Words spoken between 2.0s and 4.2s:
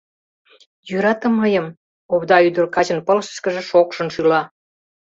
овда ӱдыр качын пылышышкыже шокшын